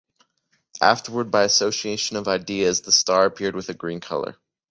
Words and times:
Afterward 0.81 1.29
by 1.29 1.43
association 1.43 2.17
of 2.17 2.27
ideas, 2.27 2.81
the 2.81 2.91
star 2.91 3.25
appeared 3.25 3.55
with 3.55 3.69
a 3.69 3.75
green 3.75 3.99
color. 3.99 4.35